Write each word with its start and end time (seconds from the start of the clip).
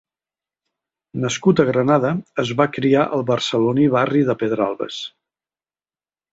Nascut 1.25 1.61
a 1.63 1.65
Granada, 1.67 2.11
es 2.45 2.55
va 2.63 2.67
criar 2.79 3.05
al 3.11 3.27
barceloní 3.29 3.87
barri 3.99 4.27
de 4.33 4.39
Pedralbes. 4.43 5.01